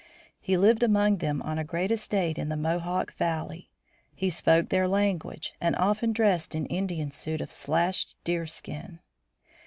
He 0.39 0.57
lived 0.57 0.81
among 0.81 1.17
them 1.17 1.43
on 1.43 1.59
a 1.59 1.63
great 1.63 1.91
estate 1.91 2.39
in 2.39 2.49
the 2.49 2.57
Mohawk 2.57 3.13
Valley. 3.17 3.69
He 4.15 4.31
spoke 4.31 4.69
their 4.69 4.87
language 4.87 5.53
and 5.61 5.75
often 5.75 6.11
dressed 6.11 6.55
in 6.55 6.65
Indian 6.65 7.11
suit 7.11 7.39
of 7.39 7.51
slashed 7.51 8.15
deerskin. 8.23 8.97